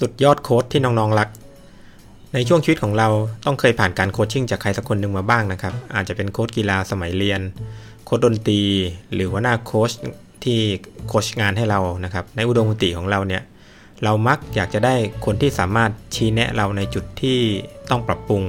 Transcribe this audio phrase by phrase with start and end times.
[0.04, 1.28] ุดยอดโค้ดที่น้องๆรัก
[2.34, 3.08] ในช่วงชีวิตของเรา
[3.46, 7.40] ต้องเคยผ่านการโคชชิ่งจากใครสักคนหนึ่งมาบ้างนะครับ อาจจะเป็นโค้ชกีฬาสมัยเรียน
[8.04, 8.62] โค้ชดนตรี
[9.14, 9.90] หรือว่าหน้าโค้ช
[10.44, 10.58] ที่
[11.08, 13.42] โคชงานให้เรานะครับ ในอุดมคติของเราเนี่ย
[14.04, 14.94] เรามักอยากจะได้
[15.24, 17.38] คนที่สามารถชี้แนะเราในจุดที่
[17.90, 18.42] ต้องปรับปรุง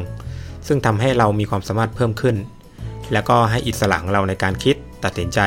[0.67, 2.35] ซึ่งทำให้เรามีความสามารถเพิ่มขึ้น
[3.13, 5.39] แล้วก็ให้อิสระของเราในการคิดตัดสินใจ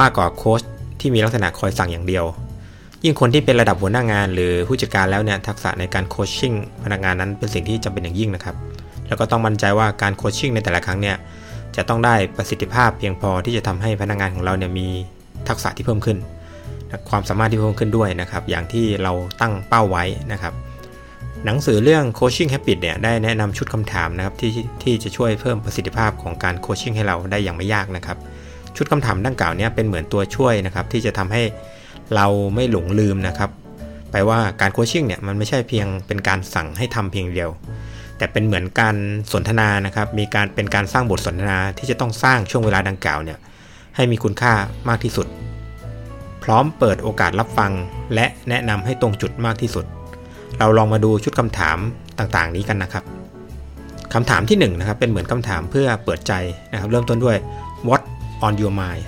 [0.00, 0.62] มากกว่าโค้ช
[1.00, 2.24] ที่มีลักษณะคอยสั่งอย่างเดียว
[3.04, 6.52] ยิ่งคนที่เป็นระดับหัวหน้างาน หรือผู้จัดการแล้วเนี่ยทักษะในการโคชชิ่ง
[6.84, 8.56] พนักงานนั้นเป็นสิ่งที่จำเป็นอย่างยิ่งนะครับ
[9.08, 11.16] แล้วก็ต้องมั่นใจว่าการโคชชิ่งในแต่ละครั้งเนี่ย
[11.76, 14.86] จะต้องได้ประสิทธิภาพเพียงพอที่จะทำให้พนักงานของเราเนี่ยมี
[15.48, 16.18] ทักษะที่เพิ่มขึ้น
[17.10, 20.52] ความสามารถที่เพิ่มขึ้นด้วยนะครับ อย่างที่เราตั้งเป้าไว้นะครับ
[21.44, 24.50] หนังสือเรื่อง Coaching Habit เนี่ยได้แนะนำชุดคำถามนะครับที่
[24.82, 28.16] ที่จะช่วยเพิ่มประสิทธิภาพของการโคชชิ่งให้เราได้อย่างไม่ยากนะครับ
[28.76, 31.42] ชุดคำถามดังกล่าวนี้เป็นเหมือนตัวช่วยนะครับที่จะทำให้
[32.14, 33.50] เราไม่หลงลืมนะครับ
[34.10, 37.50] ไปว่าการโคชชิ่งเนี่ยมันไม่ใช่เพียงเป็นการสั่งให้ทำเพียงเดียว
[38.16, 38.96] แต่เป็นเหมือนการ
[39.32, 43.38] สนทนานะครับ มีการเป็นการสร้างบทสนทนาที่จะต้องสร้างช่วงเวลาดังกล่าวเนี่ย
[43.96, 44.52] ให้มีคุณค่า
[44.88, 45.26] มากที่สุด
[46.44, 47.72] พร้อมเปิดโอกาสรับฟัง
[48.14, 49.84] และแนะนำให้ตรงจุดมากที่สุด
[50.58, 51.78] เราลองมาดูชุดคำถาม
[52.18, 53.04] ต่างๆ นี้กันนะครับ
[54.14, 56.32] คำถามที่1นนะครับเป็นเหมือนคำถามเพื่อเปิดใจ
[56.72, 57.36] นะครับ เริ่มต้นด้วย
[57.88, 58.02] what
[58.46, 59.02] on your mind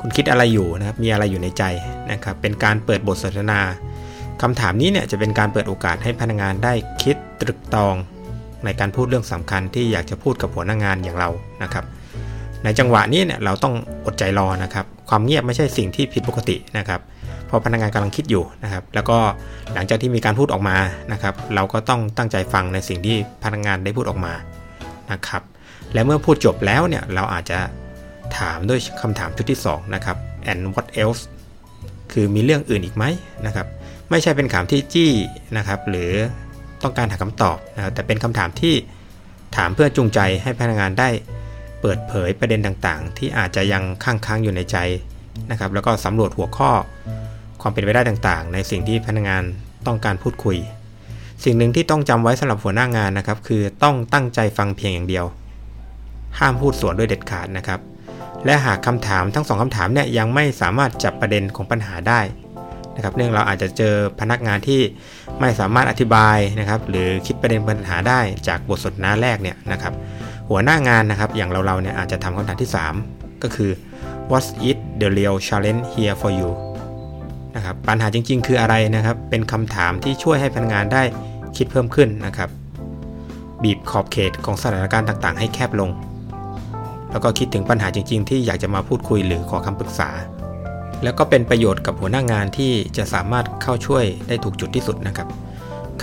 [0.00, 1.64] คุณคิดอะไรอยู่นะครับ มีอะไรอยู่ในใจ
[2.10, 3.60] นะครับ เป็นการเปิดบทสนทนา
[4.42, 7.94] คำถามนี้เนี่ยจะเป็นการเปิดโอกาสให้พนักงานได้คิดตรึกตอง
[8.64, 11.30] ในการพูดเรื่องสำคัญที่อยากจะพูดกับหัวหน้างานอย่างเรา
[11.62, 11.84] นะครับ
[12.64, 13.74] ในจังหวะนี้เนี่ยเราต้อง
[14.06, 17.00] อดใจรอนะครับ ความเงียบไม่ใช่สิ่งที่ผิดปกตินะครับ
[17.46, 19.18] เพราะพนักงานกำลังคิดอยู่นะครับ แล้วก็
[19.74, 20.76] หลังจากที่มีการพูดออกมา
[21.12, 24.34] นะครับ เราก็ต้องตั้งใจฟังในสิ่งที่พนักงานได้พูดออกมา
[25.12, 25.42] นะครับ
[25.92, 27.58] และเมื่อพูดจบแล้วเนี่ยเราอาจจะ
[28.38, 30.16] ถามด้วยคำถามชุดที่2นะครับ
[30.50, 31.22] and what else
[32.12, 33.04] คือมีเรื่องอื่นอีกไหม
[33.46, 33.66] นะครับ
[34.10, 35.12] ไม่ใช่เป็นคำที่จี้
[35.56, 36.12] นะครับ หรือ
[36.82, 38.74] ต้องการหาคำตอบนะครับแต่เป็นคำถามที่
[39.56, 41.08] ถามเพื่อจูงใจให้พนักงานได้
[41.80, 44.76] เปิดเผยประเด็นต่างๆ ที่อาจจะยังค้างค้างอยู่ในใจ
[45.50, 46.70] นะครับ แล้วก็สำรวจหัวข้อ
[47.60, 49.42] ความเป็นไปได้ต่างๆ ในสิ่งที่พนักงาน
[49.86, 50.56] ต้องการพูดคุย
[51.44, 55.24] สิ่งหนึ่งที่ต้องจำไว้สำหรับหัวหน้างานนะครับ คือต้องตั้งใจฟังเพียงอย่างเดียว
[56.38, 57.80] ห้ามพูดสวนด้วยเด็ดขาดนะครับ
[58.44, 62.20] และหากคำถามทั้งสองคำถามเนี่ยยังไม่สามารถจับประเด็นของปัญหาได้
[62.96, 64.80] นะครับเนื่องเราอาจจะเจอพนักงานที่
[65.40, 69.92] ไม่สามารถอธิบายนะครับหรือคิดประเด็นปัญหาได้จากบทสนทนาแรกเนี่ยนะครับ
[70.50, 72.70] หัวหน้างานนะครับอย่างเราเราเนี่ยอาจจะทำคำถามที่
[73.06, 73.70] 3 ก็คือ
[74.30, 76.50] what is the real challenge here for you
[77.56, 81.02] นะครับปัญหาจริง ๆ คืออะไรนะครับเป็นคำถามที่ช่วยให้พนักงานได้
[81.56, 82.48] คิดเพิ่มขึ้นนะครับ
[83.62, 85.90] บีบขอบเขตของสถานการณ์ต่างๆ ให้แคบลง
[87.12, 90.10] แล้วก็คิดถึงปัญหาจริง ๆ ที่อยากจะมาพูดคุยหรือขอคำปรึกษา
[91.04, 95.28] แล้วก็เป็นประโยชน์กับหัวหน้างานที่จะสามารถเข้าช่วยได้ถูกจุดที่สุดนะครับ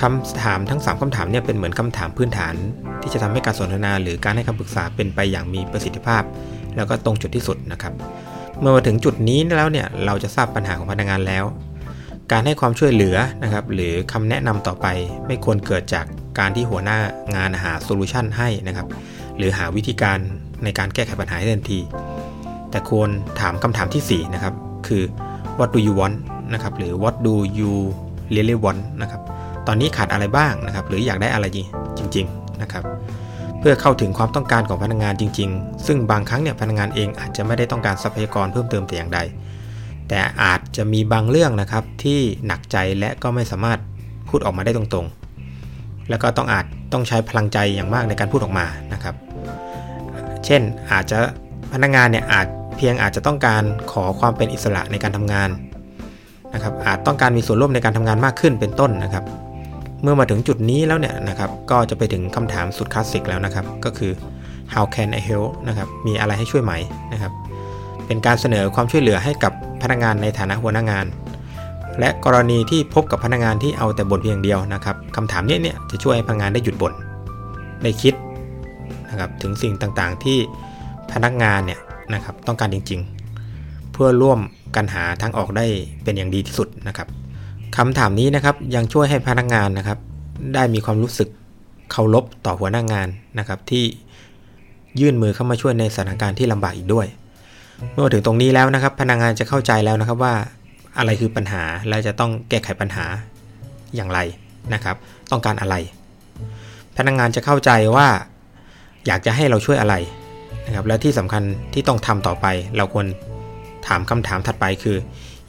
[0.02, 2.56] คำถามทั้ง 3คำถามเนี่ยเป็นเหมือนคำถามพื้นฐาน
[3.02, 6.24] ที่จะทำให้การสนทนาหรือการให้คำปรึกษาเป็นไปอย่างมีประสิทธิภาพ
[6.76, 7.94] แล้วก็ตรงจุดที่สุดนะครับ
[8.60, 11.44] เมื่อมาถึงจุดนี้แล้วเนี่ยเราจะทราบปัญหาของพนักงานแล้ว
[12.32, 14.88] การให้ความช่วยเหลือนะครับหรือคำแนะนำต่อไป
[15.28, 16.06] ไม่ควรเกิดจาก
[16.38, 17.00] การที่หัวหน้า
[17.36, 18.88] งานหาโซลูชันให้นะครับ
[19.38, 20.18] หรือหาวิธีการ
[20.64, 21.80] ในการแก้ไขปัญหาทันที
[22.72, 23.10] แต่ควร
[23.40, 24.54] ถามคำถามที่ 4 นะครับ
[24.88, 25.04] คือ
[25.60, 26.18] what do you want
[26.54, 27.74] นะครับหรือ what do you
[28.36, 29.22] really want นะครับ
[29.68, 31.46] ตอนนี้ขาดอะไรบ้างนะครับหรืออยากได้อะไร
[31.98, 32.84] จริงๆนะครับ
[33.60, 39.20] เพื่อเข้าถึงความต้องการของพนักงงานจริง ๆ ซึ่งบางครั้งเนี่ยพนักงงานเองอาจจะไม่ได้ต้องการทรัพยากรเพิ่มเติมแต่อย่างใด
[40.10, 43.80] แต่อาจจะมีบางเรื่องนะครับที่หนักใจและก็ไม่สามารถ
[44.30, 45.25] พูดออกมาได้ตรงๆ
[46.10, 49.16] แล้วก็ต้องอาจต้องใช้พลังใจอย่างมากในการพูดออกมานะครับ
[50.46, 50.62] เช่น
[50.92, 51.18] อาจจะ
[51.74, 55.50] พนักงานเนี่ยอาจเพียงอาจจะต้องการขอความเป็นอิสระในการทำงาน
[56.54, 59.24] นะครับ อาจต้องการมีส่วนร่วมในการทำงานมากขึ้นเป็นต้นนะครับ
[60.02, 64.12] เมื่อมาถึงจุดนี้แล้วเนี่ยนะครับ ก็จะไปถึงคำถามสุดคลาสสิกแล้วนะครับ ก็คือ
[64.74, 66.74] how can I help นะครับ มีอะไรให้ช่วยไหม
[67.14, 67.32] นะครับ
[68.08, 71.06] เป็นการเสนอความช่วยเหลือให้กับพนักงานในฐานะหัวหน้างาน
[72.00, 76.94] และกรณีที่พบกับพนักงานที่เอาแต่บ่นเพียงเดียวนะครับคำถามนี้เนี่ยจะช่วยให้พนักงานได้หยุดบ่น
[77.84, 78.14] ได้คิด
[79.10, 80.38] นะครับถึงสิ่งต่างๆที่
[81.12, 81.80] พนักงานเนี่ย
[82.14, 83.02] นะครับต้องการจริง
[83.46, 84.40] ๆ เพื่อร่วม
[84.76, 85.66] กันหาทางออกได้
[86.04, 87.08] เป็นอย่างดีที่สุดนะครับ
[87.78, 89.98] คำถามนี้นะครับยังช่วยให้พนักงานนะครับ
[90.54, 91.30] ได้มีความรู้สึก
[91.92, 93.08] เคารพต่อหัวหน้างาน
[93.40, 93.84] นะครับ ที่
[95.00, 97.08] ยื่นมือเข้ามาช่วยในสถานการณ์ที่ลำบากอีกด้วย
[97.92, 100.34] เมื่อถึงตรงนี้แล้วนะครับ พนักงานจะเข้าใจแล้วนะครับว่า
[100.98, 103.06] อะไรคือปัญหาและจะต้องแก้ไขปัญหา
[103.96, 104.20] อย่างไร
[104.74, 104.96] นะครับ
[105.32, 105.76] ต้องการอะไร
[106.98, 108.08] พนักงานจะเข้าใจว่า
[109.06, 109.96] อยากจะให้เราช่วยอะไร
[110.66, 111.44] นะครับและที่สำคัญ
[111.74, 112.46] ที่ต้องทำต่อไป
[112.78, 113.06] เราควร
[113.88, 114.98] ถามคำถามถัดไปคือ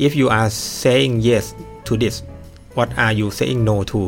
[0.06, 0.50] if you are
[0.82, 1.44] saying yes
[1.86, 2.16] to this
[2.76, 4.02] what are you saying no to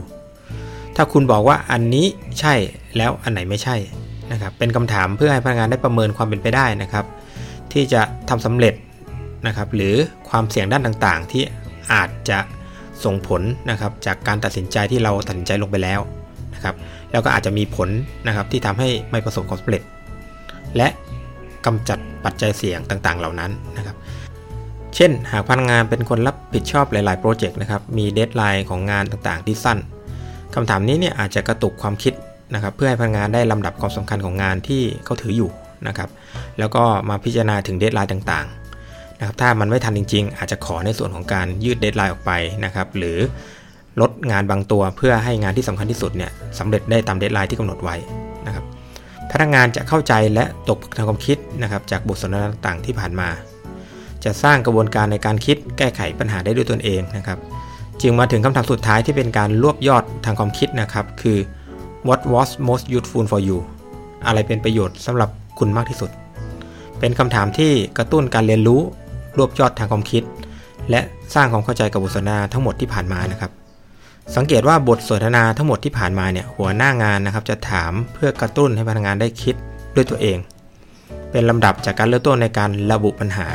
[0.96, 2.06] ถ้าคุณบอกว่าอันนี้
[2.40, 2.54] ใช่
[2.96, 3.76] แล้วอันไหนไม่ใช่
[4.32, 7.04] นะครับเป็นคำถามเพื่อให้พนักงานได้ประเมินความเป็นไปได้นะครับ
[7.72, 8.74] ที่จะทำสำเร็จ
[9.46, 9.94] นะครับหรือ
[10.28, 11.42] ความเสี่ยงด้านต่างๆ ที่
[11.92, 12.38] อาจจะ
[13.04, 16.00] ส่งผลนะครับจากการตัดสินใจที่เราตัดสินใจลงไปแล้ว
[16.54, 16.74] นะครับ
[17.12, 17.88] แล้วก็อาจจะมีผล
[18.26, 19.82] นะครับที่ทำให้ไม่ประสบความสำเร็จ
[20.76, 20.88] และ
[21.66, 23.96] กำจัดปัจจัยเสี่ยงต่างๆ เหล่านั้นนะครับ
[24.94, 29.78] เช่น หากพนักงานเป็นคนรับผิดชอบหลายๆโปรเจกต์นะครับมีเดทไลน์ของงานต่างๆ ที่สั้น
[30.54, 32.14] คำถามนี้เนี่ยอาจจะกระตุกความคิด
[32.54, 35.50] นะครับเพื่อให้พนักงานได้ลำดับความสำคัญของงานที่เขาถืออยู่
[35.88, 36.10] นะครับ
[36.58, 38.67] แล้วก็มาพิจารณาถึง deadline ต่างๆ
[39.18, 42.32] นะครับถ้ามันไม่ทันจริง ๆ อาจจะขอในส่วนของการยืด deadline ออกไป
[42.64, 43.18] นะครับหรือ
[44.00, 47.96] ลดงานบางตัวเพื่อให้งานที่สำคัญที่สุดเนี่ยสำเร็จได้ตาม deadline ที่กำหนดไว้
[48.46, 48.64] นะครับ
[49.30, 53.28] พนักงานจะเข้าใจและตกผลึกทางความคิดนะครับจากบทสนทนาต่างๆที่ผ่านมา
[54.24, 57.38] จะสร้างกระบวนการในการคิดแก้ไขปัญหาได้ด้วยตนเองนะครับ
[58.02, 61.38] จึงมาถึงคำถามสุดท้ายที่เป็นการรวบยอดทางความคิดนะครับคือ
[62.08, 63.58] what was most useful for you
[64.26, 65.28] อะไรเป็นประโยชน์สำหรับ
[65.58, 66.10] คุณมากที่สุด
[67.00, 68.80] เป็นคำถามที่กระตุ้นการเรียนรู้
[69.36, 70.22] รวบยอดทางความคิด
[70.90, 71.00] และ
[71.34, 73.52] สร้างความเข้าใจกับบทสนทนาทั้งหมดที่ผ่านมานะครับ
[74.36, 79.54] สังเกตว่าบทสนทนาทั้งหมดที่ผ่านมาเนี่ยหัวหน้างานนะครับ จะถามเพื่อกระตุ้นให้พนักงานได้คิด
[79.94, 80.38] ด้วยตัวเอง
[81.30, 83.48] เป็นลำดับจากการเริ่มต้นในการระบุปัญหา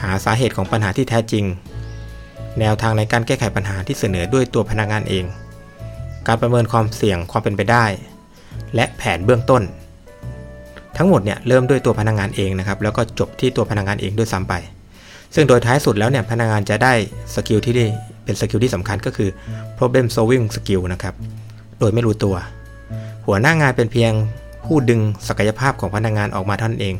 [0.00, 1.44] หาสาเหตุของปัญหาที่แท้จริง
[2.60, 5.24] แนวทางในการแก้ไขปัญหาที่เสนอด้วยตัวพนักงานเอง
[6.26, 7.84] การประเมินความเสี่ยงความเป็นไปได้
[8.74, 9.62] และแผนเบื้องต้น
[10.96, 14.54] ทั้งหมดเนี่ยเริ่มด้วยตัวพนักงานเองนะครับแล้วก็จบที่ตัวพนักงานเองด้วยซ้ำไป
[15.34, 16.92] ซึ่งโดยท้ายสุดแล้วเนี่ยพนักงานจะได้
[17.34, 17.86] skill ที่ได้
[18.24, 19.30] เป็น skill ที่สำคัญก็คือ
[19.78, 21.14] problem solving skill นะครับ
[21.78, 22.34] โดยไม่รู้ตัว
[23.26, 24.12] หัวหน้างานเป็นเพียง
[24.66, 26.94] ผู้ดึงศักยภาพของพนักงานออกมาเท่านั้นเอง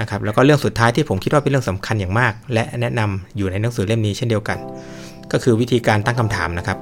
[0.00, 4.58] นะครับแล้วก็เรื่องสุดท้ายที่ผมคิดว่าเป็นเรื่องสำคัญอย่างมาก และแนะนำอยู่ในหนังสือเล่มนี้เช่นเดียวกัน
[5.32, 6.78] ก็คือวิธีการตั้งคำถามนะครับ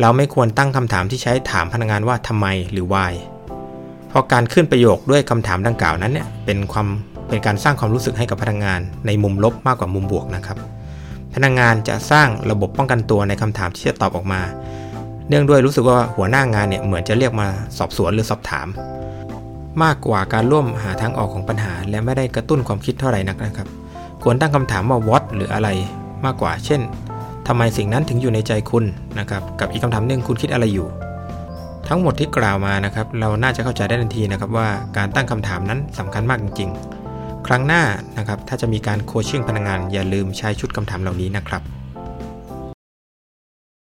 [0.00, 3.12] เราไม่ควรตั้งคำถามที่ใช้ถามพนักงานว่าทำไมหรือ why
[4.14, 6.86] เพราะการขึ้นประโยคด้วยคำถามดังกล่าวนั้นเนี่ยเป็นความ
[7.28, 10.58] เป็นการสร้างความรู้สึกให้กับพนักงานในมุมลบมากกว่ามุมบวกนะครับ
[11.34, 14.40] พนักงานจะสร้างระบบป้องกันตัวในคำถามที่จะตอบออกมา
[15.28, 17.46] เนื่องด้วยรู้สึกว่าหัวหน้างานเนี่ยเหมือนจะเรียกมา
[17.78, 18.66] สอบสวนหรือสอบถาม
[19.82, 23.68] มากกว่าการร่วมหาทางออกของปัญหา และไม่ได้กระตุ้นความคิดเท่าไหร่นักนะครับ
[24.22, 25.68] ควรตั้งคำถามว่า what หรืออะไร
[26.24, 26.80] มากกว่า เช่น
[27.46, 28.84] ทำไมสิ่งนั้นถึงอยู่ในใจคุณ
[29.18, 30.86] นะครับกับอีกคำถามหนึ่งคุณคิดอะไรอยู่
[31.88, 36.70] ทั้งหมดที่กล่าวมานะครับ เราน่าจะเข้าใจได้ทันทีนะครับว่าการตั้งคำถามนั้นสำคัญมากจริง
[37.08, 37.82] ๆ ครั้งหน้า
[38.18, 41.62] นะครับถ้าจะมีการโคชชิ่งพนักงานอย่าลืมใช้ชุดคำถามเหล่านี้นะครับ